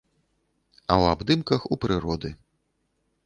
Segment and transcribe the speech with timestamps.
[0.79, 2.29] А ў абдымках у прыроды.